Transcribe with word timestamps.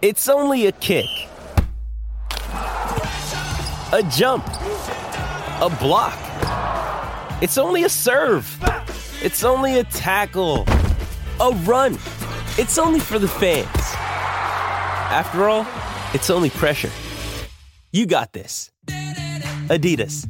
It's 0.00 0.28
only 0.28 0.66
a 0.66 0.72
kick, 0.72 1.08
a 2.52 4.08
jump, 4.12 4.46
a 4.46 5.76
block. 5.80 6.16
It's 7.42 7.58
only 7.58 7.82
a 7.82 7.88
serve. 7.88 8.46
It's 9.20 9.42
only 9.42 9.80
a 9.80 9.82
tackle, 9.82 10.66
a 11.40 11.50
run. 11.64 11.94
It's 12.58 12.78
only 12.78 13.00
for 13.00 13.18
the 13.18 13.26
fans. 13.26 13.66
After 15.10 15.48
all, 15.48 15.66
it's 16.14 16.30
only 16.30 16.50
pressure. 16.50 16.92
You 17.90 18.06
got 18.06 18.32
this. 18.32 18.70
Adidas. 19.66 20.28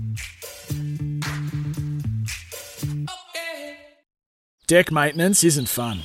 Deck 4.67 4.91
maintenance 4.91 5.45
isn't 5.45 5.69
fun. 5.69 6.05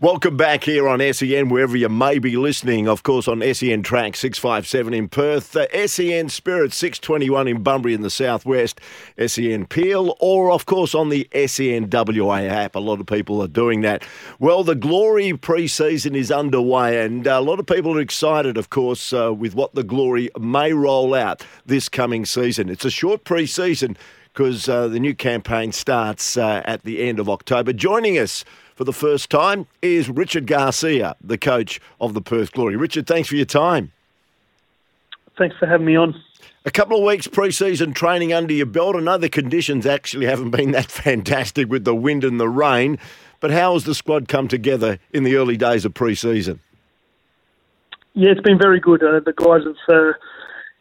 Welcome 0.00 0.36
back 0.36 0.62
here 0.62 0.88
on 0.88 1.00
SEN, 1.12 1.48
wherever 1.48 1.76
you 1.76 1.88
may 1.88 2.20
be 2.20 2.36
listening. 2.36 2.86
Of 2.86 3.02
course, 3.02 3.26
on 3.26 3.42
SEN 3.52 3.82
Track 3.82 4.14
657 4.14 4.94
in 4.94 5.08
Perth, 5.08 5.56
SEN 5.86 6.28
Spirit 6.28 6.72
621 6.72 7.48
in 7.48 7.64
Bunbury 7.64 7.94
in 7.94 8.02
the 8.02 8.08
southwest, 8.08 8.80
SEN 9.26 9.66
Peel, 9.66 10.16
or 10.20 10.52
of 10.52 10.66
course 10.66 10.94
on 10.94 11.08
the 11.08 11.28
SEN 11.48 11.90
WA 11.90 12.36
app. 12.36 12.76
A 12.76 12.78
lot 12.78 13.00
of 13.00 13.06
people 13.06 13.42
are 13.42 13.48
doing 13.48 13.80
that. 13.80 14.04
Well, 14.38 14.62
the 14.62 14.76
Glory 14.76 15.36
pre 15.36 15.66
season 15.66 16.14
is 16.14 16.30
underway, 16.30 17.04
and 17.04 17.26
a 17.26 17.40
lot 17.40 17.58
of 17.58 17.66
people 17.66 17.96
are 17.98 18.00
excited, 18.00 18.56
of 18.56 18.70
course, 18.70 19.12
uh, 19.12 19.34
with 19.34 19.56
what 19.56 19.74
the 19.74 19.82
Glory 19.82 20.30
may 20.38 20.72
roll 20.72 21.12
out 21.12 21.44
this 21.66 21.88
coming 21.88 22.24
season. 22.24 22.68
It's 22.68 22.84
a 22.84 22.90
short 22.90 23.24
pre 23.24 23.46
season 23.46 23.96
because 24.38 24.68
uh, 24.68 24.86
the 24.86 25.00
new 25.00 25.16
campaign 25.16 25.72
starts 25.72 26.36
uh, 26.36 26.62
at 26.64 26.84
the 26.84 27.02
end 27.02 27.18
of 27.18 27.28
October. 27.28 27.72
Joining 27.72 28.16
us 28.16 28.44
for 28.76 28.84
the 28.84 28.92
first 28.92 29.30
time 29.30 29.66
is 29.82 30.08
Richard 30.08 30.46
Garcia, 30.46 31.16
the 31.20 31.36
coach 31.36 31.80
of 32.00 32.14
the 32.14 32.20
Perth 32.20 32.52
Glory. 32.52 32.76
Richard, 32.76 33.08
thanks 33.08 33.28
for 33.28 33.34
your 33.34 33.44
time. 33.44 33.90
Thanks 35.36 35.56
for 35.58 35.66
having 35.66 35.86
me 35.86 35.96
on. 35.96 36.14
A 36.64 36.70
couple 36.70 36.96
of 36.96 37.02
weeks 37.02 37.26
pre-season 37.26 37.94
training 37.94 38.32
under 38.32 38.52
your 38.54 38.66
belt. 38.66 38.94
I 38.94 39.00
know 39.00 39.18
the 39.18 39.28
conditions 39.28 39.86
actually 39.86 40.26
haven't 40.26 40.50
been 40.50 40.70
that 40.78 40.88
fantastic 40.88 41.68
with 41.68 41.84
the 41.84 41.96
wind 41.96 42.22
and 42.22 42.38
the 42.38 42.48
rain, 42.48 42.96
but 43.40 43.50
how 43.50 43.72
has 43.72 43.86
the 43.86 43.94
squad 43.94 44.28
come 44.28 44.46
together 44.46 45.00
in 45.12 45.24
the 45.24 45.34
early 45.34 45.56
days 45.56 45.84
of 45.84 45.94
pre-season? 45.94 46.60
Yeah, 48.14 48.30
it's 48.30 48.40
been 48.42 48.58
very 48.58 48.78
good. 48.78 49.02
Uh, 49.02 49.18
the 49.18 49.32
guys 49.32 49.62
have 49.88 49.96
uh, 49.96 50.12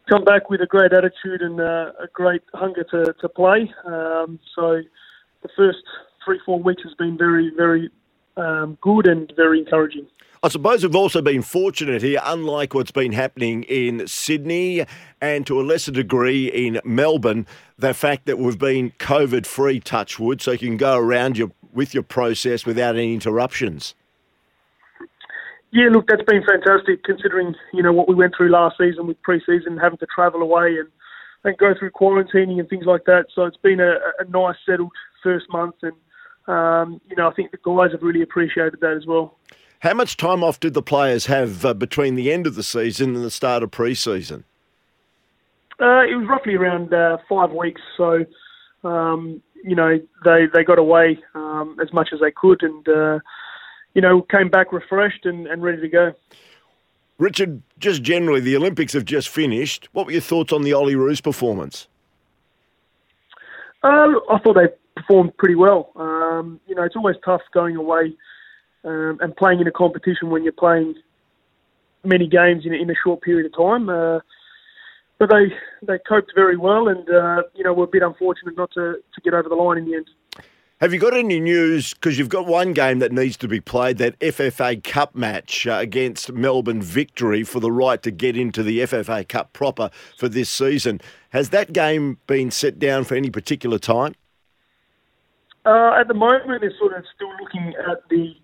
come 0.09 0.23
back 0.23 0.49
with 0.49 0.61
a 0.61 0.65
great 0.65 0.93
attitude 0.93 1.41
and 1.41 1.59
uh, 1.59 1.91
a 1.99 2.07
great 2.13 2.41
hunger 2.53 2.83
to, 2.91 3.13
to 3.19 3.29
play. 3.29 3.71
Um, 3.85 4.39
so 4.55 4.81
the 5.41 5.49
first 5.55 5.79
three, 6.25 6.39
four 6.45 6.61
weeks 6.61 6.83
has 6.83 6.93
been 6.95 7.17
very, 7.17 7.51
very 7.55 7.89
um, 8.35 8.77
good 8.81 9.07
and 9.07 9.31
very 9.35 9.59
encouraging. 9.59 10.07
I 10.43 10.49
suppose 10.49 10.83
we've 10.83 10.95
also 10.95 11.21
been 11.21 11.41
fortunate 11.41 12.03
here, 12.03 12.21
unlike 12.23 12.75
what's 12.75 12.91
been 12.91 13.11
happening 13.11 13.63
in 13.63 14.07
Sydney 14.07 14.85
and 15.19 15.47
to 15.47 15.59
a 15.59 15.63
lesser 15.63 15.91
degree 15.91 16.47
in 16.47 16.79
Melbourne, 16.85 17.47
the 17.77 17.93
fact 17.93 18.27
that 18.27 18.37
we've 18.37 18.59
been 18.59 18.91
COVID 18.99 19.47
free, 19.47 19.79
touchwood, 19.79 20.41
so 20.41 20.51
you 20.51 20.59
can 20.59 20.77
go 20.77 20.95
around 20.95 21.37
your, 21.37 21.51
with 21.73 21.93
your 21.95 22.03
process 22.03 22.65
without 22.67 22.95
any 22.95 23.15
interruptions. 23.15 23.95
Yeah, 25.71 25.89
look, 25.91 26.07
that's 26.07 26.23
been 26.23 26.43
fantastic 26.47 27.03
considering, 27.03 27.53
you 27.73 27.83
know, 27.83 27.91
what 27.91 28.07
we 28.07 28.15
went 28.15 28.33
through 28.35 28.49
last 28.49 28.77
season 28.77 29.05
with 29.05 29.21
pre-season, 29.21 29.77
having 29.77 29.97
to 29.99 30.07
travel 30.13 30.41
away 30.41 30.77
and, 30.79 30.87
and 31.43 31.57
go 31.57 31.73
through 31.77 31.91
quarantining 31.91 32.59
and 32.59 32.69
things 32.69 32.85
like 32.85 33.03
that. 33.05 33.25
So 33.35 33.43
it's 33.43 33.57
been 33.57 33.79
a, 33.79 33.95
a 34.19 34.25
nice, 34.29 34.55
settled 34.65 34.91
first 35.21 35.45
month 35.51 35.75
and 35.81 35.93
um, 36.47 37.01
you 37.09 37.15
know, 37.15 37.27
I 37.27 37.33
think 37.33 37.51
the 37.51 37.57
guys 37.57 37.91
have 37.91 38.01
really 38.01 38.21
appreciated 38.21 38.79
that 38.79 38.93
as 38.93 39.05
well. 39.05 39.37
How 39.79 39.93
much 39.93 40.17
time 40.17 40.43
off 40.43 40.59
did 40.59 40.73
the 40.73 40.81
players 40.81 41.27
have 41.27 41.65
uh, 41.65 41.73
between 41.73 42.15
the 42.15 42.31
end 42.31 42.47
of 42.47 42.55
the 42.55 42.63
season 42.63 43.15
and 43.15 43.23
the 43.23 43.31
start 43.31 43.63
of 43.63 43.71
pre-season? 43.71 44.43
Uh, 45.79 46.01
it 46.01 46.15
was 46.15 46.25
roughly 46.27 46.55
around 46.55 46.93
uh, 46.93 47.17
five 47.29 47.51
weeks. 47.51 47.81
So, 47.95 48.25
um, 48.83 49.41
you 49.63 49.75
know, 49.75 49.99
they 50.23 50.45
they 50.51 50.63
got 50.63 50.79
away 50.79 51.19
um, 51.35 51.77
as 51.81 51.93
much 51.93 52.09
as 52.13 52.19
they 52.19 52.31
could, 52.31 52.63
and 52.63 52.87
uh, 52.87 53.19
you 53.97 54.01
know, 54.01 54.21
came 54.21 54.47
back 54.47 54.71
refreshed 54.71 55.25
and, 55.25 55.47
and 55.47 55.63
ready 55.63 55.81
to 55.81 55.89
go. 55.89 56.13
Richard, 57.17 57.63
just 57.79 58.03
generally, 58.03 58.39
the 58.39 58.55
Olympics 58.55 58.93
have 58.93 59.05
just 59.05 59.27
finished. 59.27 59.89
What 59.91 60.05
were 60.05 60.11
your 60.11 60.21
thoughts 60.21 60.53
on 60.53 60.61
the 60.61 60.69
Olyroos 60.69 61.21
performance? 61.21 61.87
Uh, 63.83 64.13
I 64.29 64.37
thought 64.43 64.53
they 64.53 64.67
performed 64.95 65.35
pretty 65.37 65.55
well. 65.55 65.91
Um, 65.95 66.59
you 66.67 66.75
know, 66.75 66.83
it's 66.83 66.95
always 66.95 67.15
tough 67.25 67.41
going 67.55 67.75
away 67.75 68.15
um, 68.83 69.17
and 69.19 69.35
playing 69.35 69.61
in 69.61 69.67
a 69.67 69.71
competition 69.71 70.29
when 70.29 70.43
you're 70.43 70.53
playing 70.53 70.93
many 72.03 72.27
games 72.27 72.67
in, 72.67 72.75
in 72.75 72.91
a 72.91 72.95
short 73.03 73.21
period 73.21 73.47
of 73.47 73.57
time. 73.57 73.89
Uh, 73.89 74.19
but 75.17 75.31
they 75.31 75.51
they 75.81 75.97
coped 76.07 76.33
very 76.35 76.55
well, 76.55 76.87
and 76.87 77.09
uh, 77.09 77.41
you 77.55 77.63
know, 77.63 77.73
we're 77.73 77.85
a 77.85 77.87
bit 77.87 78.03
unfortunate 78.03 78.55
not 78.55 78.69
to, 78.73 78.97
to 79.15 79.21
get 79.23 79.33
over 79.33 79.49
the 79.49 79.55
line 79.55 79.79
in 79.79 79.85
the 79.85 79.95
end. 79.95 80.07
Have 80.79 80.93
you 80.93 80.99
got 80.99 81.15
any 81.15 81.39
news? 81.39 81.95
Because 81.95 82.19
you've 82.19 82.29
got 82.29 82.45
one 82.45 82.71
game 82.71 82.99
that 82.99 83.11
needs 83.11 83.35
to 83.37 83.47
be 83.47 83.59
played, 83.59 83.97
that 83.97 84.19
FFA 84.19 84.83
Cup 84.83 85.15
match 85.15 85.65
uh, 85.65 85.71
against 85.71 86.31
Melbourne 86.31 86.83
Victory 86.83 87.43
for 87.43 87.59
the 87.59 87.71
right 87.71 87.99
to 88.03 88.11
get 88.11 88.37
into 88.37 88.61
the 88.61 88.81
FFA 88.81 89.27
Cup 89.27 89.53
proper 89.53 89.89
for 90.15 90.29
this 90.29 90.51
season. 90.51 91.01
Has 91.31 91.49
that 91.49 91.73
game 91.73 92.19
been 92.27 92.51
set 92.51 92.77
down 92.77 93.05
for 93.05 93.15
any 93.15 93.31
particular 93.31 93.79
time? 93.79 94.13
Uh, 95.65 95.93
at 95.99 96.07
the 96.07 96.13
moment, 96.13 96.61
they're 96.61 96.71
sort 96.77 96.95
of 96.95 97.03
still 97.15 97.31
looking 97.41 97.73
at 97.89 98.07
the 98.11 98.35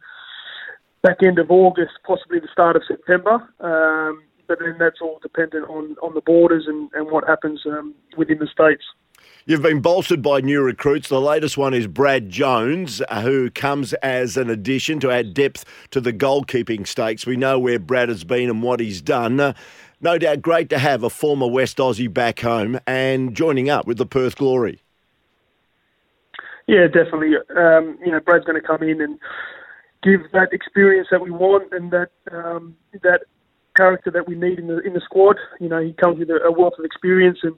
back 1.04 1.18
end 1.24 1.38
of 1.38 1.52
August, 1.52 1.92
possibly 2.04 2.40
the 2.40 2.50
start 2.52 2.76
of 2.76 2.82
September. 2.88 3.48
Um, 3.60 4.24
but 4.48 4.58
then 4.58 4.78
that's 4.80 5.02
all 5.02 5.20
dependent 5.22 5.70
on, 5.70 5.96
on 6.02 6.16
the 6.16 6.22
borders 6.22 6.64
and, 6.66 6.90
and 6.96 7.12
what 7.12 7.28
happens 7.28 7.62
um, 7.68 7.94
within 8.18 8.40
the 8.40 8.48
states. 8.48 8.84
You've 9.46 9.62
been 9.62 9.82
bolstered 9.82 10.22
by 10.22 10.40
new 10.40 10.62
recruits. 10.62 11.10
The 11.10 11.20
latest 11.20 11.58
one 11.58 11.74
is 11.74 11.86
Brad 11.86 12.30
Jones, 12.30 13.02
uh, 13.10 13.24
who 13.24 13.50
comes 13.50 13.92
as 13.96 14.38
an 14.38 14.50
addition 14.50 15.02
to 15.02 15.12
add 15.12 15.34
depth 15.34 15.66
to 15.92 16.00
the 16.00 16.14
goalkeeping 16.14 16.88
stakes. 16.88 17.26
We 17.26 17.36
know 17.36 17.60
where 17.60 17.78
Brad 17.78 18.08
has 18.08 18.24
been 18.24 18.50
and 18.50 18.64
what 18.64 18.80
he's 18.80 19.02
done. 19.02 19.42
Uh, 19.42 19.54
no 20.00 20.18
doubt 20.18 20.42
great 20.42 20.70
to 20.70 20.80
have 20.80 21.04
a 21.04 21.10
former 21.10 21.46
West 21.46 21.76
Aussie 21.78 22.12
back 22.12 22.40
home 22.40 22.80
and 22.88 23.36
joining 23.36 23.70
up 23.70 23.86
with 23.86 23.98
the 23.98 24.06
Perth 24.06 24.38
Glory. 24.38 24.82
Yeah, 26.66 26.88
definitely. 26.88 27.36
Um, 27.54 27.98
you 28.00 28.14
know, 28.14 28.22
Brad's 28.22 28.46
going 28.46 28.62
to 28.62 28.66
come 28.66 28.82
in 28.82 29.02
and 29.02 29.20
give 30.04 30.22
that 30.32 30.54
experience 30.54 31.10
that 31.12 31.20
we 31.20 31.32
want 31.32 31.74
and 31.74 31.92
that 31.92 32.12
um, 32.32 32.78
that 33.02 33.24
character 33.76 34.10
that 34.10 34.26
we 34.26 34.36
need 34.36 34.58
in 34.60 34.68
the 34.68 34.80
in 34.80 34.94
the 34.94 35.02
squad. 35.02 35.36
You 35.60 35.68
know, 35.68 35.82
he 35.82 35.92
comes 35.92 36.20
with 36.20 36.30
a, 36.30 36.40
a 36.46 36.52
wealth 36.52 36.76
of 36.80 36.86
experience 36.86 37.40
and 37.44 37.56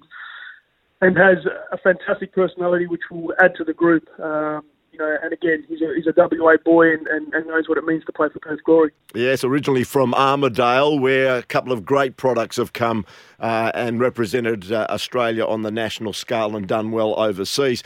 and 1.01 1.17
has 1.17 1.37
a 1.71 1.77
fantastic 1.77 2.33
personality, 2.33 2.87
which 2.87 3.01
will 3.11 3.33
add 3.39 3.55
to 3.55 3.63
the 3.63 3.73
group. 3.73 4.07
Um, 4.19 4.63
you 4.91 4.99
know, 4.99 5.17
and 5.21 5.33
again, 5.33 5.65
he's 5.67 5.81
a, 5.81 5.93
he's 5.93 6.07
a 6.07 6.13
WA 6.15 6.55
boy 6.63 6.93
and, 6.93 7.05
and, 7.07 7.33
and, 7.33 7.47
knows 7.47 7.67
what 7.67 7.77
it 7.77 7.83
means 7.83 8.05
to 8.05 8.13
play 8.13 8.29
for 8.31 8.39
Perth 8.39 8.63
Glory. 8.63 8.91
Yes, 9.13 9.43
originally 9.43 9.83
from 9.83 10.13
Armadale, 10.13 10.97
where 10.99 11.35
a 11.35 11.43
couple 11.43 11.73
of 11.73 11.83
great 11.83 12.15
products 12.15 12.55
have 12.55 12.71
come 12.71 13.05
uh, 13.41 13.71
and 13.73 13.99
represented 13.99 14.71
uh, 14.71 14.87
Australia 14.89 15.45
on 15.45 15.63
the 15.63 15.71
national 15.71 16.13
scale 16.13 16.55
and 16.55 16.65
done 16.65 16.91
well 16.91 17.13
overseas. 17.19 17.83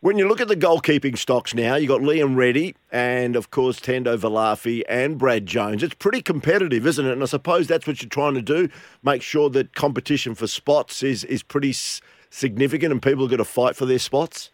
When 0.00 0.18
you 0.18 0.28
look 0.28 0.40
at 0.40 0.46
the 0.46 0.56
goalkeeping 0.56 1.18
stocks 1.18 1.52
now, 1.52 1.74
you've 1.74 1.88
got 1.88 2.00
Liam 2.00 2.36
Reddy 2.36 2.76
and, 2.92 3.34
of 3.34 3.50
course, 3.50 3.80
Tando 3.80 4.16
Velaphi 4.16 4.84
and 4.88 5.18
Brad 5.18 5.46
Jones. 5.46 5.82
It's 5.82 5.94
pretty 5.94 6.22
competitive, 6.22 6.86
isn't 6.86 7.06
it? 7.06 7.12
And 7.12 7.22
I 7.22 7.26
suppose 7.26 7.66
that's 7.66 7.88
what 7.88 8.00
you're 8.00 8.08
trying 8.08 8.34
to 8.34 8.42
do 8.42 8.68
make 9.02 9.22
sure 9.22 9.50
that 9.50 9.74
competition 9.74 10.36
for 10.36 10.46
spots 10.46 11.02
is, 11.02 11.24
is 11.24 11.42
pretty 11.42 11.72
significant 12.30 12.92
and 12.92 13.02
people 13.02 13.24
are 13.24 13.28
going 13.28 13.38
to 13.38 13.44
fight 13.44 13.76
for 13.76 13.86
their 13.86 13.98
spots. 13.98 14.50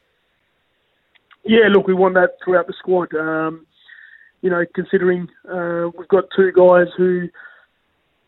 Yeah, 1.44 1.68
look, 1.70 1.86
we 1.86 1.94
want 1.94 2.14
that 2.14 2.36
throughout 2.44 2.66
the 2.66 2.74
squad. 2.78 3.14
Um, 3.14 3.66
you 4.42 4.50
know, 4.50 4.64
considering 4.74 5.28
uh, 5.48 5.90
we've 5.96 6.08
got 6.08 6.24
two 6.36 6.52
guys 6.52 6.86
who 6.96 7.28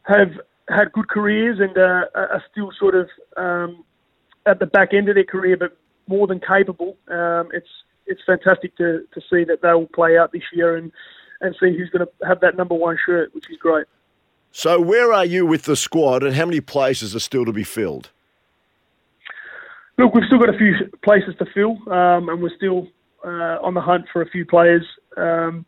have 0.02 0.32
had 0.68 0.92
good 0.92 1.08
careers 1.08 1.58
and 1.60 1.76
uh, 1.76 2.06
are 2.14 2.42
still 2.50 2.70
sort 2.78 2.94
of 2.94 3.08
um, 3.36 3.84
at 4.46 4.58
the 4.58 4.66
back 4.66 4.94
end 4.94 5.08
of 5.08 5.14
their 5.14 5.24
career, 5.24 5.56
but 5.56 5.76
more 6.06 6.26
than 6.26 6.40
capable. 6.40 6.96
Um, 7.08 7.48
it's 7.52 7.68
it's 8.06 8.20
fantastic 8.26 8.76
to, 8.76 9.04
to 9.12 9.20
see 9.30 9.44
that 9.44 9.62
they 9.62 9.72
will 9.72 9.86
play 9.86 10.18
out 10.18 10.32
this 10.32 10.42
year 10.52 10.76
and, 10.76 10.92
and 11.40 11.54
see 11.58 11.76
who's 11.76 11.88
going 11.88 12.06
to 12.06 12.26
have 12.26 12.40
that 12.40 12.54
number 12.54 12.74
one 12.74 12.98
shirt, 13.04 13.34
which 13.34 13.50
is 13.50 13.56
great. 13.56 13.86
So, 14.52 14.80
where 14.80 15.12
are 15.12 15.24
you 15.24 15.46
with 15.46 15.62
the 15.62 15.74
squad, 15.74 16.22
and 16.22 16.36
how 16.36 16.46
many 16.46 16.60
places 16.60 17.16
are 17.16 17.20
still 17.20 17.44
to 17.44 17.52
be 17.52 17.64
filled? 17.64 18.10
Look, 19.96 20.14
we've 20.14 20.24
still 20.26 20.38
got 20.38 20.52
a 20.52 20.58
few 20.58 20.74
places 21.04 21.34
to 21.38 21.46
fill, 21.54 21.76
um, 21.92 22.28
and 22.28 22.42
we're 22.42 22.56
still 22.56 22.88
uh, 23.24 23.58
on 23.62 23.74
the 23.74 23.80
hunt 23.80 24.06
for 24.12 24.22
a 24.22 24.28
few 24.28 24.44
players. 24.44 24.84
Um, 25.16 25.64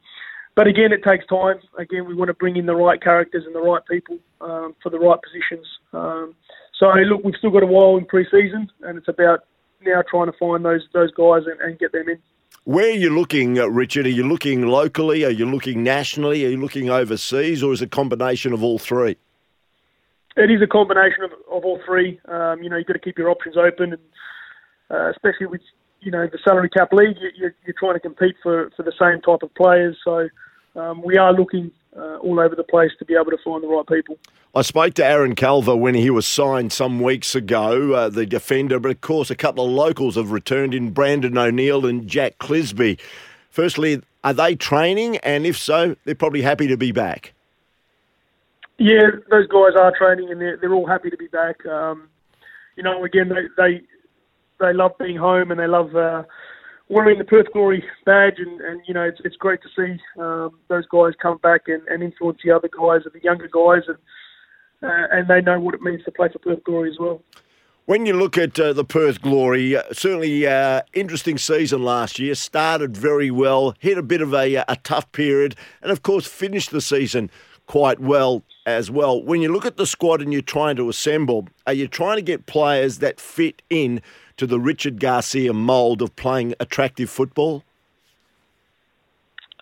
but 0.56 0.66
again, 0.66 0.92
it 0.92 1.04
takes 1.04 1.26
time. 1.26 1.56
Again, 1.78 2.06
we 2.06 2.14
want 2.14 2.28
to 2.28 2.34
bring 2.34 2.56
in 2.56 2.66
the 2.66 2.74
right 2.74 3.00
characters 3.00 3.44
and 3.46 3.54
the 3.54 3.60
right 3.60 3.82
people 3.88 4.18
um, 4.40 4.74
for 4.82 4.90
the 4.90 4.98
right 4.98 5.18
positions. 5.22 5.66
Um, 5.92 6.34
so 6.78 6.86
look, 6.86 7.22
we've 7.24 7.34
still 7.38 7.50
got 7.50 7.62
a 7.62 7.66
while 7.66 7.96
in 7.96 8.04
pre-season, 8.06 8.68
and 8.82 8.98
it's 8.98 9.08
about 9.08 9.40
now 9.84 10.02
trying 10.10 10.26
to 10.26 10.38
find 10.38 10.64
those 10.64 10.82
those 10.92 11.12
guys 11.12 11.42
and, 11.46 11.60
and 11.60 11.78
get 11.78 11.92
them 11.92 12.08
in. 12.08 12.18
Where 12.64 12.86
are 12.86 12.96
you 12.96 13.16
looking, 13.16 13.58
uh, 13.58 13.66
Richard? 13.66 14.06
Are 14.06 14.10
you 14.10 14.26
looking 14.26 14.66
locally? 14.66 15.24
Are 15.24 15.30
you 15.30 15.46
looking 15.46 15.84
nationally? 15.84 16.44
Are 16.44 16.48
you 16.48 16.56
looking 16.56 16.90
overseas, 16.90 17.62
or 17.62 17.72
is 17.72 17.80
it 17.80 17.86
a 17.86 17.88
combination 17.88 18.52
of 18.52 18.64
all 18.64 18.78
three? 18.78 19.16
It 20.36 20.50
is 20.50 20.60
a 20.60 20.66
combination 20.66 21.24
of, 21.24 21.32
of 21.50 21.64
all 21.64 21.80
three. 21.86 22.20
Um, 22.28 22.62
you 22.62 22.68
know, 22.68 22.76
you've 22.76 22.86
got 22.86 22.92
to 22.92 22.98
keep 22.98 23.16
your 23.16 23.30
options 23.30 23.56
open, 23.56 23.94
and 23.94 24.02
uh, 24.90 25.10
especially 25.10 25.46
with 25.46 25.62
you 26.00 26.10
know 26.10 26.26
the 26.30 26.38
salary 26.44 26.68
cap 26.68 26.92
league, 26.92 27.16
you, 27.36 27.46
are 27.46 27.74
trying 27.78 27.94
to 27.94 28.00
compete 28.00 28.36
for, 28.42 28.70
for 28.76 28.82
the 28.82 28.92
same 29.00 29.20
type 29.22 29.42
of 29.42 29.54
players. 29.54 29.96
So 30.04 30.28
um, 30.76 31.02
we 31.02 31.16
are 31.16 31.32
looking 31.32 31.70
uh, 31.96 32.16
all 32.16 32.38
over 32.38 32.54
the 32.54 32.64
place 32.64 32.90
to 32.98 33.04
be 33.04 33.14
able 33.14 33.30
to 33.30 33.38
find 33.42 33.62
the 33.62 33.68
right 33.68 33.86
people. 33.86 34.18
I 34.54 34.62
spoke 34.62 34.94
to 34.94 35.04
Aaron 35.04 35.34
Calver 35.34 35.78
when 35.78 35.94
he 35.94 36.10
was 36.10 36.26
signed 36.26 36.72
some 36.72 37.00
weeks 37.00 37.34
ago, 37.34 37.92
uh, 37.92 38.08
the 38.08 38.26
defender, 38.26 38.78
but 38.78 38.90
of 38.90 39.00
course 39.00 39.30
a 39.30 39.36
couple 39.36 39.64
of 39.64 39.70
locals 39.70 40.16
have 40.16 40.30
returned 40.30 40.74
in 40.74 40.90
Brandon 40.90 41.36
O'Neill 41.36 41.86
and 41.86 42.06
Jack 42.06 42.38
Clisby. 42.38 42.98
Firstly, 43.50 44.02
are 44.22 44.34
they 44.34 44.54
training? 44.54 45.16
And 45.18 45.46
if 45.46 45.58
so, 45.58 45.96
they're 46.04 46.14
probably 46.14 46.42
happy 46.42 46.66
to 46.68 46.76
be 46.76 46.92
back. 46.92 47.32
Yeah, 48.78 49.10
those 49.30 49.46
guys 49.46 49.72
are 49.78 49.92
training 49.96 50.30
and 50.30 50.40
they're, 50.40 50.56
they're 50.58 50.74
all 50.74 50.86
happy 50.86 51.10
to 51.10 51.16
be 51.16 51.28
back. 51.28 51.64
Um, 51.66 52.08
you 52.76 52.82
know, 52.82 53.04
again, 53.04 53.30
they, 53.30 53.46
they 53.56 53.80
they 54.58 54.72
love 54.72 54.92
being 54.98 55.16
home 55.16 55.50
and 55.50 55.60
they 55.60 55.66
love 55.66 55.94
uh, 55.94 56.22
wearing 56.88 57.18
the 57.18 57.24
Perth 57.24 57.52
Glory 57.52 57.84
badge, 58.04 58.38
and, 58.38 58.60
and 58.60 58.80
you 58.86 58.94
know 58.94 59.02
it's 59.02 59.20
it's 59.24 59.36
great 59.36 59.60
to 59.62 59.68
see 59.74 60.00
um, 60.20 60.58
those 60.68 60.86
guys 60.86 61.12
come 61.20 61.38
back 61.38 61.62
and, 61.66 61.82
and 61.88 62.02
influence 62.02 62.38
the 62.44 62.50
other 62.50 62.68
guys 62.68 63.02
and 63.04 63.12
the 63.12 63.22
younger 63.22 63.48
guys, 63.48 63.82
and 63.88 63.98
uh, 64.82 65.06
and 65.10 65.28
they 65.28 65.40
know 65.40 65.60
what 65.60 65.74
it 65.74 65.82
means 65.82 66.04
to 66.04 66.10
play 66.10 66.28
for 66.28 66.38
Perth 66.38 66.64
Glory 66.64 66.90
as 66.90 66.98
well. 66.98 67.22
When 67.86 68.04
you 68.04 68.14
look 68.14 68.36
at 68.36 68.58
uh, 68.58 68.72
the 68.72 68.84
Perth 68.84 69.22
Glory, 69.22 69.76
uh, 69.76 69.82
certainly 69.92 70.44
uh, 70.46 70.82
interesting 70.92 71.38
season 71.38 71.84
last 71.84 72.18
year. 72.18 72.34
Started 72.34 72.96
very 72.96 73.30
well, 73.30 73.74
hit 73.78 73.96
a 73.96 74.02
bit 74.02 74.20
of 74.20 74.34
a, 74.34 74.56
a 74.68 74.76
tough 74.82 75.10
period, 75.12 75.54
and 75.80 75.92
of 75.92 76.02
course 76.02 76.26
finished 76.26 76.72
the 76.72 76.80
season 76.80 77.30
quite 77.66 78.00
well 78.00 78.42
as 78.64 78.90
well. 78.90 79.22
When 79.22 79.42
you 79.42 79.52
look 79.52 79.66
at 79.66 79.76
the 79.76 79.86
squad 79.86 80.20
and 80.20 80.32
you're 80.32 80.42
trying 80.42 80.76
to 80.76 80.88
assemble, 80.88 81.48
are 81.66 81.72
you 81.72 81.88
trying 81.88 82.16
to 82.16 82.22
get 82.22 82.46
players 82.46 82.98
that 82.98 83.20
fit 83.20 83.62
in 83.70 84.00
to 84.36 84.46
the 84.46 84.58
Richard 84.58 85.00
Garcia 85.00 85.52
mould 85.52 86.02
of 86.02 86.14
playing 86.16 86.54
attractive 86.60 87.10
football? 87.10 87.62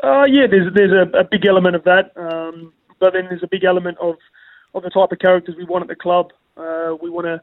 Uh, 0.03 0.25
yeah, 0.25 0.47
there's 0.51 0.73
there's 0.75 0.93
a, 0.93 1.19
a 1.19 1.25
big 1.25 1.47
element 1.47 1.77
of 1.77 1.85
that, 1.85 2.13
um, 2.17 2.73
but 2.99 3.13
then 3.13 3.27
there's 3.29 3.43
a 3.43 3.49
big 3.49 3.65
element 3.65 3.97
of 3.99 4.17
of 4.75 4.83
the 4.83 4.91
type 4.91 5.13
of 5.13 5.19
characters 5.19 5.55
we 5.57 5.65
want 5.65 5.83
at 5.83 5.89
the 5.89 5.95
club. 5.95 6.31
Uh, 6.57 6.95
we 7.01 7.09
want 7.09 7.27
to 7.27 7.41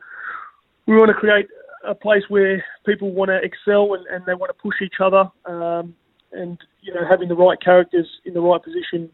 we 0.85 0.95
want 0.95 1.07
to 1.07 1.13
create 1.13 1.47
a 1.83 1.95
place 1.95 2.23
where 2.27 2.63
people 2.85 3.11
want 3.11 3.29
to 3.29 3.37
excel 3.37 3.93
and, 3.95 4.05
and 4.07 4.25
they 4.25 4.35
want 4.35 4.49
to 4.55 4.61
push 4.61 4.75
each 4.81 4.99
other, 4.99 5.31
um, 5.45 5.95
and 6.33 6.59
you 6.81 6.93
know 6.93 7.01
having 7.09 7.29
the 7.29 7.35
right 7.35 7.59
characters 7.61 8.07
in 8.25 8.33
the 8.33 8.41
right 8.41 8.61
positions 8.61 9.11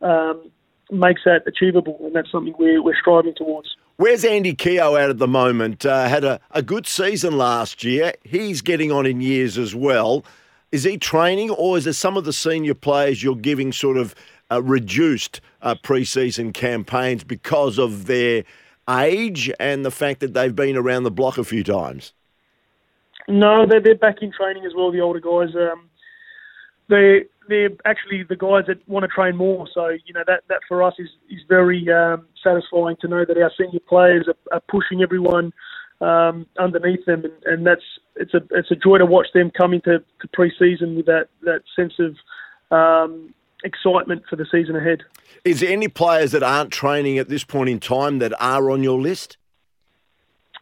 um, 0.00 0.50
makes 0.92 1.22
that 1.24 1.42
achievable, 1.46 1.98
and 2.00 2.14
that's 2.14 2.30
something 2.30 2.54
we're, 2.58 2.82
we're 2.82 2.98
striving 2.98 3.34
towards. 3.34 3.76
Where's 3.96 4.24
Andy 4.24 4.54
Keogh 4.54 4.96
at 4.96 5.10
at 5.10 5.18
the 5.18 5.28
moment? 5.28 5.84
Uh, 5.84 6.08
had 6.08 6.24
a, 6.24 6.40
a 6.52 6.62
good 6.62 6.86
season 6.86 7.36
last 7.36 7.84
year. 7.84 8.14
He's 8.24 8.62
getting 8.62 8.90
on 8.90 9.06
in 9.06 9.20
years 9.20 9.58
as 9.58 9.74
well. 9.74 10.24
Is 10.72 10.84
he 10.84 10.96
training, 10.96 11.50
or 11.50 11.76
is 11.76 11.86
it 11.86 11.94
some 11.94 12.16
of 12.16 12.24
the 12.24 12.32
senior 12.32 12.74
players 12.74 13.22
you're 13.22 13.36
giving 13.36 13.72
sort 13.72 13.96
of 13.96 14.14
uh, 14.50 14.62
reduced 14.62 15.40
uh, 15.62 15.74
pre-season 15.82 16.52
campaigns 16.52 17.24
because 17.24 17.78
of 17.78 18.06
their 18.06 18.44
age 18.88 19.50
and 19.60 19.84
the 19.84 19.90
fact 19.90 20.20
that 20.20 20.34
they've 20.34 20.54
been 20.54 20.76
around 20.76 21.02
the 21.02 21.10
block 21.10 21.38
a 21.38 21.44
few 21.44 21.62
times? 21.62 22.12
No, 23.28 23.66
they're, 23.66 23.80
they're 23.80 23.94
back 23.94 24.22
in 24.22 24.32
training 24.32 24.64
as 24.64 24.72
well. 24.74 24.90
The 24.90 25.00
older 25.00 25.20
guys, 25.20 25.54
um, 25.54 25.88
they 26.88 27.24
they're 27.50 27.70
actually 27.84 28.22
the 28.22 28.36
guys 28.36 28.64
that 28.68 28.86
want 28.88 29.02
to 29.02 29.08
train 29.08 29.36
more. 29.36 29.68
So 29.74 29.88
you 29.88 30.14
know 30.14 30.22
that 30.26 30.44
that 30.48 30.60
for 30.68 30.82
us 30.82 30.94
is 30.98 31.08
is 31.28 31.40
very 31.48 31.86
um, 31.92 32.26
satisfying 32.42 32.96
to 33.00 33.08
know 33.08 33.24
that 33.24 33.36
our 33.36 33.52
senior 33.58 33.80
players 33.88 34.26
are, 34.28 34.54
are 34.56 34.62
pushing 34.68 35.02
everyone 35.02 35.52
um, 36.00 36.46
underneath 36.58 37.04
them, 37.04 37.24
and, 37.24 37.34
and 37.44 37.66
that's 37.66 37.84
it's 38.16 38.32
a 38.34 38.40
it's 38.52 38.70
a 38.70 38.76
joy 38.76 38.98
to 38.98 39.06
watch 39.06 39.26
them 39.34 39.50
come 39.50 39.74
into 39.74 39.98
to 39.98 40.28
pre-season 40.32 40.96
with 40.96 41.06
that 41.06 41.28
that 41.42 41.62
sense 41.76 41.94
of 41.98 42.16
um, 42.70 43.34
excitement 43.64 44.22
for 44.30 44.36
the 44.36 44.46
season 44.50 44.76
ahead. 44.76 45.02
Is 45.44 45.60
there 45.60 45.70
any 45.70 45.88
players 45.88 46.32
that 46.32 46.42
aren't 46.42 46.70
training 46.70 47.18
at 47.18 47.28
this 47.28 47.44
point 47.44 47.68
in 47.68 47.80
time 47.80 48.18
that 48.20 48.32
are 48.40 48.70
on 48.70 48.82
your 48.82 49.00
list? 49.00 49.36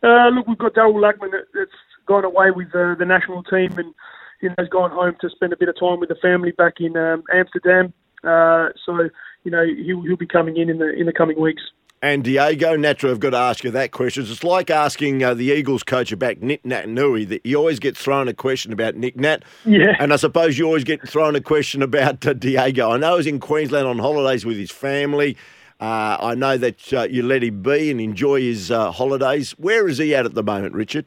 Uh, 0.03 0.29
look, 0.29 0.47
we've 0.47 0.59
got 0.59 0.75
Darryl 0.75 0.95
Lachman 0.95 1.31
that's 1.55 1.71
gone 2.07 2.25
away 2.25 2.51
with 2.51 2.69
uh, 2.69 2.95
the 2.99 3.05
national 3.05 3.43
team 3.45 3.77
and 3.79 3.95
you 4.41 4.49
know, 4.49 4.55
has 4.59 4.69
gone 4.69 4.91
home 4.91 5.17
to 5.21 5.31
spend 5.31 5.53
a 5.53 5.57
bit 5.57 5.69
of 5.69 5.79
time 5.79 6.01
with 6.01 6.09
the 6.09 6.15
family 6.17 6.53
back 6.53 6.75
in 6.81 6.97
um, 6.97 7.23
Amsterdam. 7.33 7.93
Uh, 8.25 8.69
so, 8.85 9.09
you 9.45 9.51
know, 9.51 9.65
he'll, 9.65 10.03
he'll 10.03 10.17
be 10.17 10.27
coming 10.27 10.57
in 10.57 10.69
in 10.69 10.79
the 10.79 10.93
in 10.93 11.07
the 11.07 11.13
coming 11.13 11.41
weeks. 11.41 11.63
And 12.01 12.23
Diego, 12.23 12.77
naturally, 12.77 13.13
I've 13.13 13.19
got 13.19 13.31
to 13.31 13.39
ask 13.39 13.65
you 13.65 13.73
that 13.73 13.91
question. 13.91 14.25
It's 14.25 14.45
like 14.45 14.71
asking 14.71 15.25
uh, 15.25 15.35
the 15.35 15.47
Eagles 15.47 15.83
coach 15.83 16.13
about 16.13 16.41
Nick 16.41 16.63
Naitanui. 16.63 17.29
That 17.29 17.45
you 17.45 17.57
always 17.57 17.81
get 17.81 17.97
thrown 17.97 18.29
a 18.29 18.35
question 18.35 18.73
about 18.73 18.95
Nick 18.95 19.17
Nat. 19.17 19.43
Yeah. 19.65 19.97
And 19.99 20.13
I 20.13 20.17
suppose 20.17 20.59
you 20.59 20.67
always 20.67 20.85
get 20.85 21.07
thrown 21.09 21.35
a 21.35 21.41
question 21.41 21.83
about 21.83 22.25
uh, 22.25 22.35
Diego. 22.35 22.93
I 22.93 22.99
know 22.99 23.17
he's 23.17 23.27
in 23.27 23.41
Queensland 23.41 23.89
on 23.89 23.99
holidays 23.99 24.47
with 24.47 24.57
his 24.57 24.71
family. 24.71 25.37
Uh, 25.81 26.17
I 26.21 26.35
know 26.37 26.57
that 26.57 26.93
uh, 26.93 27.03
you 27.03 27.25
let 27.25 27.43
him 27.43 27.63
be 27.63 27.91
and 27.91 28.01
enjoy 28.01 28.43
his 28.43 28.71
uh, 28.71 28.93
holidays. 28.93 29.53
Where 29.53 29.89
is 29.89 29.99
he 29.99 30.15
at 30.15 30.25
at 30.25 30.35
the 30.35 30.43
moment, 30.43 30.75
Richard? 30.75 31.07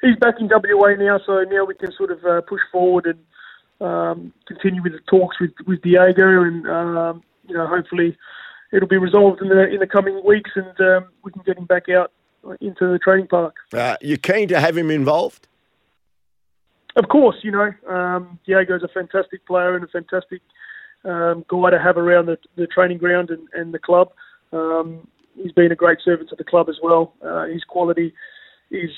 He's 0.00 0.16
back 0.16 0.36
in 0.40 0.48
WA 0.48 0.94
now, 0.94 1.20
so 1.24 1.44
now 1.44 1.64
we 1.64 1.74
can 1.74 1.92
sort 1.92 2.10
of 2.10 2.24
uh, 2.24 2.40
push 2.42 2.60
forward 2.72 3.06
and 3.06 3.18
um, 3.80 4.32
continue 4.46 4.82
with 4.82 4.92
the 4.92 5.00
talks 5.08 5.40
with, 5.40 5.52
with 5.66 5.82
Diego, 5.82 6.42
and 6.42 6.66
um, 6.68 7.22
you 7.46 7.54
know 7.54 7.66
hopefully 7.66 8.16
it'll 8.72 8.88
be 8.88 8.98
resolved 8.98 9.40
in 9.42 9.48
the 9.48 9.68
in 9.68 9.80
the 9.80 9.86
coming 9.86 10.22
weeks, 10.24 10.50
and 10.54 10.80
um, 10.80 11.08
we 11.24 11.32
can 11.32 11.42
get 11.44 11.56
him 11.56 11.66
back 11.66 11.88
out 11.88 12.12
into 12.60 12.90
the 12.90 12.98
training 12.98 13.26
park. 13.26 13.56
Uh, 13.72 13.96
you're 14.00 14.16
keen 14.16 14.48
to 14.48 14.60
have 14.60 14.76
him 14.76 14.90
involved? 14.90 15.46
Of 16.96 17.08
course, 17.08 17.36
you 17.42 17.52
know 17.52 17.72
um, 17.88 18.38
Diego's 18.46 18.82
a 18.82 18.88
fantastic 18.88 19.46
player 19.46 19.74
and 19.74 19.84
a 19.84 19.88
fantastic 19.88 20.42
um, 21.04 21.44
guy 21.48 21.70
to 21.70 21.78
have 21.78 21.96
around 21.96 22.26
the, 22.26 22.38
the 22.56 22.66
training 22.66 22.98
ground 22.98 23.30
and, 23.30 23.48
and 23.54 23.72
the 23.72 23.78
club. 23.78 24.10
Um, 24.52 25.06
he's 25.36 25.52
been 25.52 25.72
a 25.72 25.76
great 25.76 25.98
servant 26.04 26.28
to 26.30 26.36
the 26.36 26.44
club 26.44 26.68
as 26.68 26.76
well. 26.82 27.14
Uh, 27.24 27.44
his 27.44 27.64
quality 27.64 28.12
is 28.70 28.90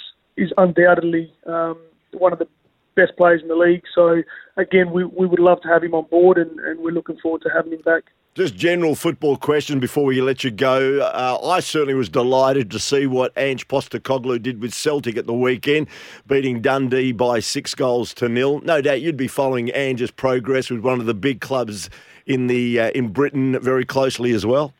is 0.42 0.52
undoubtedly 0.58 1.32
um, 1.46 1.78
one 2.12 2.32
of 2.32 2.38
the 2.38 2.48
best 2.94 3.16
players 3.16 3.42
in 3.42 3.48
the 3.48 3.56
league. 3.56 3.82
So 3.94 4.22
again, 4.56 4.90
we, 4.90 5.04
we 5.04 5.26
would 5.26 5.38
love 5.38 5.60
to 5.62 5.68
have 5.68 5.82
him 5.82 5.94
on 5.94 6.04
board, 6.10 6.38
and, 6.38 6.58
and 6.60 6.80
we're 6.80 6.92
looking 6.92 7.16
forward 7.18 7.42
to 7.42 7.50
having 7.54 7.72
him 7.72 7.82
back. 7.82 8.04
Just 8.34 8.56
general 8.56 8.94
football 8.94 9.36
question 9.36 9.78
before 9.78 10.04
we 10.04 10.22
let 10.22 10.42
you 10.42 10.50
go. 10.50 11.00
Uh, 11.00 11.38
I 11.44 11.60
certainly 11.60 11.92
was 11.92 12.08
delighted 12.08 12.70
to 12.70 12.78
see 12.78 13.06
what 13.06 13.30
Ange 13.36 13.68
Postecoglou 13.68 14.42
did 14.42 14.62
with 14.62 14.72
Celtic 14.72 15.18
at 15.18 15.26
the 15.26 15.34
weekend, 15.34 15.86
beating 16.26 16.62
Dundee 16.62 17.12
by 17.12 17.40
six 17.40 17.74
goals 17.74 18.14
to 18.14 18.30
nil. 18.30 18.60
No 18.60 18.80
doubt 18.80 19.02
you'd 19.02 19.18
be 19.18 19.28
following 19.28 19.70
Ange's 19.72 20.10
progress 20.10 20.70
with 20.70 20.80
one 20.80 20.98
of 20.98 21.04
the 21.04 21.12
big 21.12 21.42
clubs 21.42 21.90
in 22.24 22.46
the 22.46 22.80
uh, 22.80 22.90
in 22.92 23.08
Britain 23.08 23.60
very 23.60 23.84
closely 23.84 24.32
as 24.32 24.46
well. 24.46 24.72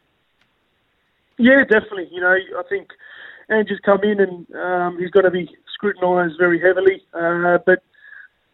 Yeah, 1.37 1.65
definitely. 1.65 2.09
You 2.11 2.23
know, 2.23 2.35
I 2.35 2.63
think 2.71 2.89
Andrew's 3.49 3.81
come 3.85 4.03
in 4.03 4.21
and 4.21 4.47
um, 4.55 4.99
he's 4.99 5.11
going 5.11 5.25
to 5.25 5.31
be 5.31 5.49
scrutinised 5.75 6.35
very 6.39 6.61
heavily. 6.61 7.03
Uh, 7.15 7.59
but 7.65 7.83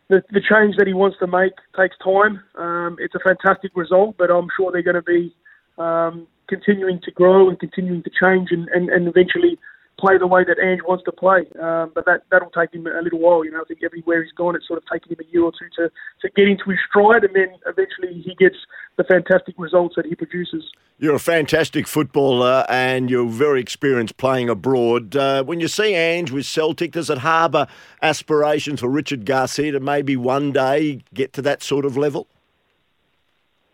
the, 0.08 0.22
the 0.30 0.40
change 0.40 0.76
that 0.76 0.86
he 0.86 0.94
wants 0.94 1.18
to 1.20 1.26
make 1.26 1.52
takes 1.76 1.96
time. 2.02 2.42
Um, 2.56 2.96
it's 2.98 3.14
a 3.14 3.20
fantastic 3.20 3.72
result, 3.74 4.16
but 4.18 4.30
I'm 4.30 4.48
sure 4.56 4.72
they're 4.72 4.82
going 4.82 4.96
to 4.96 5.02
be 5.02 5.34
um, 5.76 6.26
continuing 6.48 7.00
to 7.04 7.10
grow 7.10 7.48
and 7.48 7.58
continuing 7.58 8.02
to 8.02 8.10
change 8.10 8.48
and, 8.50 8.68
and, 8.68 8.88
and 8.88 9.06
eventually 9.06 9.58
play 9.98 10.16
the 10.16 10.26
way 10.26 10.44
that 10.44 10.58
Ange 10.62 10.80
wants 10.86 11.04
to 11.04 11.12
play. 11.12 11.44
Um, 11.60 11.92
but 11.94 12.06
that 12.06 12.22
that'll 12.30 12.50
take 12.50 12.72
him 12.72 12.86
a 12.86 13.02
little 13.02 13.18
while. 13.18 13.44
You 13.44 13.50
know, 13.50 13.60
I 13.60 13.64
think 13.66 13.80
everywhere 13.84 14.22
he's 14.22 14.32
gone, 14.32 14.56
it's 14.56 14.66
sort 14.66 14.78
of 14.78 14.84
taken 14.90 15.12
him 15.12 15.18
a 15.20 15.32
year 15.32 15.42
or 15.42 15.52
two 15.52 15.68
to 15.76 15.90
to 16.22 16.30
get 16.34 16.48
into 16.48 16.70
his 16.70 16.78
stride, 16.88 17.24
and 17.24 17.34
then 17.34 17.58
eventually 17.66 18.22
he 18.22 18.34
gets 18.36 18.56
the 18.98 19.04
fantastic 19.04 19.54
results 19.56 19.94
that 19.96 20.04
he 20.04 20.14
produces. 20.14 20.64
You're 20.98 21.14
a 21.14 21.20
fantastic 21.20 21.86
footballer, 21.86 22.66
and 22.68 23.08
you're 23.08 23.28
very 23.28 23.60
experienced 23.60 24.16
playing 24.16 24.50
abroad. 24.50 25.16
Uh, 25.16 25.44
when 25.44 25.60
you 25.60 25.68
see 25.68 25.94
Ange 25.94 26.32
with 26.32 26.44
Celtic, 26.44 26.92
does 26.92 27.08
it 27.08 27.18
harbour 27.18 27.68
aspirations 28.02 28.80
for 28.80 28.88
Richard 28.88 29.24
Garcia 29.24 29.72
to 29.72 29.80
maybe 29.80 30.16
one 30.16 30.52
day 30.52 31.00
get 31.14 31.32
to 31.34 31.42
that 31.42 31.62
sort 31.62 31.86
of 31.86 31.96
level? 31.96 32.26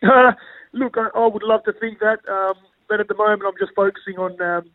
Uh, 0.03 0.33
look, 0.71 0.97
I, 0.97 1.07
I, 1.15 1.25
would 1.25 1.41
love 1.41 1.63
to 1.63 1.73
think 1.73 1.97
that, 1.97 2.19
um, 2.29 2.53
but 2.87 2.99
at 2.99 3.07
the 3.07 3.15
moment, 3.15 3.41
I'm 3.47 3.57
just 3.59 3.73
focusing 3.75 4.17
on. 4.19 4.39
Um, 4.39 4.69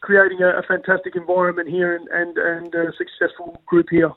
creating 0.00 0.40
a, 0.40 0.58
a 0.58 0.62
fantastic 0.62 1.16
environment 1.16 1.68
here 1.68 1.96
and, 1.96 2.06
and, 2.08 2.38
and 2.38 2.74
a 2.74 2.92
successful 2.96 3.60
group 3.66 3.86
here. 3.90 4.12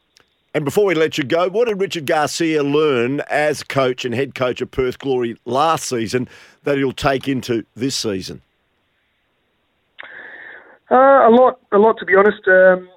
And 0.53 0.65
before 0.65 0.85
we 0.85 0.95
let 0.95 1.17
you 1.17 1.23
go, 1.23 1.47
what 1.49 1.67
did 1.67 1.79
Richard 1.79 2.07
Garcia 2.07 2.63
learn 2.63 3.21
as 3.29 3.61
coach 3.61 4.03
and 4.03 4.15
head 4.15 4.33
coach 4.33 4.61
of 4.61 4.71
Perth 4.71 4.97
Glory 4.97 5.37
last 5.45 5.87
season 5.87 6.27
that 6.63 6.77
he'll 6.77 6.91
take 6.91 7.27
into 7.27 7.65
this 7.75 7.95
season? 7.95 8.41
Uh, 10.89 10.95
a 10.95 11.29
lot, 11.29 11.59
a 11.71 11.77
lot 11.77 11.97
to 11.99 12.05
be 12.05 12.15
honest. 12.15 12.47
Um, 12.47 12.89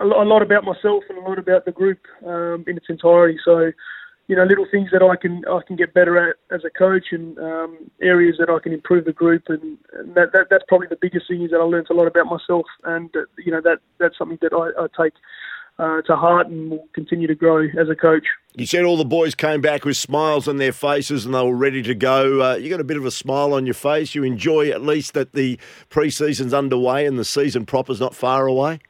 a, 0.00 0.04
lot, 0.04 0.42
about 0.42 0.64
myself 0.64 1.04
and 1.08 1.18
a 1.18 1.20
lot 1.20 1.38
about 1.38 1.64
the 1.64 1.72
group 1.72 1.98
um, 2.24 2.64
in 2.66 2.76
its 2.76 2.86
entirety. 2.88 3.38
So, 3.44 3.72
you 4.28 4.36
know, 4.36 4.44
little 4.44 4.66
things 4.70 4.90
that 4.92 5.02
I 5.02 5.16
can 5.16 5.42
I 5.46 5.60
can 5.66 5.76
get 5.76 5.92
better 5.92 6.30
at 6.30 6.36
as 6.54 6.64
a 6.64 6.70
coach, 6.70 7.06
and 7.12 7.38
um, 7.38 7.90
areas 8.00 8.36
that 8.38 8.48
I 8.48 8.58
can 8.60 8.72
improve 8.72 9.06
the 9.06 9.12
group, 9.12 9.44
and, 9.48 9.78
and 9.94 10.14
that, 10.14 10.32
that, 10.32 10.46
that's 10.50 10.64
probably 10.68 10.86
the 10.86 10.98
biggest 11.00 11.28
thing 11.28 11.42
is 11.42 11.50
that 11.50 11.60
I 11.60 11.64
learned 11.64 11.88
a 11.90 11.94
lot 11.94 12.06
about 12.06 12.26
myself, 12.26 12.66
and 12.84 13.14
uh, 13.16 13.22
you 13.38 13.50
know 13.50 13.60
that 13.62 13.78
that's 13.98 14.16
something 14.16 14.38
that 14.42 14.52
I, 14.52 14.84
I 14.84 14.86
take 15.02 15.14
uh, 15.78 16.02
to 16.02 16.16
heart 16.16 16.48
and 16.48 16.70
will 16.70 16.88
continue 16.92 17.26
to 17.26 17.34
grow 17.34 17.64
as 17.78 17.88
a 17.88 17.94
coach. 17.94 18.26
You 18.54 18.66
said 18.66 18.84
all 18.84 18.96
the 18.96 19.04
boys 19.04 19.34
came 19.34 19.60
back 19.60 19.84
with 19.84 19.96
smiles 19.96 20.48
on 20.48 20.56
their 20.56 20.72
faces 20.72 21.24
and 21.24 21.34
they 21.34 21.42
were 21.42 21.54
ready 21.54 21.82
to 21.82 21.94
go. 21.94 22.42
Uh, 22.42 22.54
you 22.56 22.68
got 22.68 22.80
a 22.80 22.84
bit 22.84 22.96
of 22.96 23.04
a 23.04 23.10
smile 23.10 23.52
on 23.52 23.66
your 23.66 23.74
face. 23.74 24.14
You 24.14 24.24
enjoy 24.24 24.70
at 24.70 24.82
least 24.82 25.14
that 25.14 25.32
the 25.32 25.58
pre-season's 25.88 26.52
underway 26.52 27.06
and 27.06 27.18
the 27.18 27.24
season 27.24 27.66
proper's 27.66 28.00
not 28.00 28.14
far 28.14 28.46
away. 28.46 28.80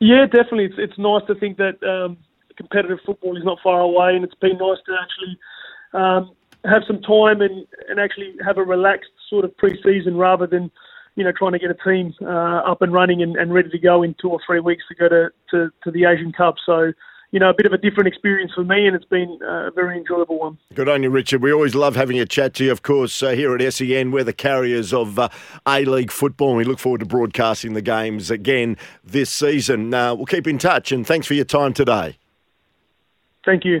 Yeah, 0.00 0.26
definitely. 0.26 0.64
It's 0.64 0.74
it's 0.78 0.98
nice 0.98 1.22
to 1.28 1.34
think 1.36 1.58
that 1.58 1.80
um, 1.84 2.16
competitive 2.56 2.98
football 3.06 3.36
is 3.36 3.44
not 3.44 3.58
far 3.62 3.80
away, 3.80 4.16
and 4.16 4.24
it's 4.24 4.34
been 4.34 4.58
nice 4.58 4.78
to 4.86 4.96
actually 5.00 5.38
um, 5.92 6.34
have 6.64 6.82
some 6.86 7.00
time 7.02 7.40
and, 7.40 7.66
and 7.88 8.00
actually 8.00 8.34
have 8.44 8.58
a 8.58 8.64
relaxed 8.64 9.10
sort 9.28 9.44
of 9.44 9.56
pre-season 9.58 10.16
rather 10.16 10.46
than 10.46 10.72
you 11.14 11.24
know 11.24 11.32
trying 11.36 11.52
to 11.52 11.58
get 11.58 11.70
a 11.70 11.76
team 11.84 12.14
uh, 12.22 12.26
up 12.70 12.82
and 12.82 12.92
running 12.92 13.22
and, 13.22 13.36
and 13.36 13.52
ready 13.52 13.68
to 13.70 13.78
go 13.78 14.02
in 14.02 14.14
two 14.20 14.30
or 14.30 14.40
three 14.46 14.60
weeks 14.60 14.84
to 14.88 14.94
go 14.94 15.08
to, 15.08 15.30
to, 15.50 15.70
to 15.84 15.90
the 15.90 16.04
Asian 16.04 16.32
Cup. 16.32 16.56
So 16.64 16.92
you 17.32 17.40
know, 17.40 17.48
a 17.48 17.54
bit 17.54 17.64
of 17.64 17.72
a 17.72 17.78
different 17.78 18.08
experience 18.08 18.52
for 18.54 18.62
me, 18.62 18.86
and 18.86 18.94
it's 18.94 19.06
been 19.06 19.38
a 19.42 19.70
very 19.70 19.96
enjoyable 19.96 20.38
one. 20.38 20.58
Good 20.74 20.88
on 20.88 21.02
you, 21.02 21.08
Richard. 21.08 21.40
We 21.42 21.50
always 21.50 21.74
love 21.74 21.96
having 21.96 22.20
a 22.20 22.26
chat 22.26 22.52
to 22.54 22.64
you, 22.64 22.70
of 22.70 22.82
course, 22.82 23.22
uh, 23.22 23.30
here 23.30 23.56
at 23.56 23.72
SEN. 23.72 24.10
We're 24.10 24.22
the 24.22 24.34
carriers 24.34 24.92
of 24.92 25.18
uh, 25.18 25.30
A 25.66 25.86
League 25.86 26.12
football, 26.12 26.50
and 26.50 26.58
we 26.58 26.64
look 26.64 26.78
forward 26.78 27.00
to 27.00 27.06
broadcasting 27.06 27.72
the 27.72 27.80
games 27.80 28.30
again 28.30 28.76
this 29.02 29.30
season. 29.30 29.94
Uh, 29.94 30.14
we'll 30.14 30.26
keep 30.26 30.46
in 30.46 30.58
touch, 30.58 30.92
and 30.92 31.06
thanks 31.06 31.26
for 31.26 31.32
your 31.32 31.46
time 31.46 31.72
today. 31.72 32.18
Thank 33.46 33.64
you. 33.64 33.80